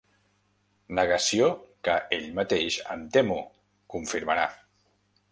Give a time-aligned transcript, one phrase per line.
[0.99, 1.49] Negació
[1.87, 3.37] que ell mateix, em temo,
[3.97, 4.47] confirmarà.